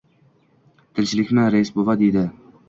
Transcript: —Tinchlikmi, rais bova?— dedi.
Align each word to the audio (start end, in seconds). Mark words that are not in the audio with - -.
—Tinchlikmi, 0.99 1.45
rais 1.57 1.73
bova?— 1.77 1.99
dedi. 2.03 2.27